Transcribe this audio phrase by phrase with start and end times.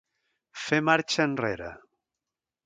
[0.61, 1.69] Fer marxa enrere.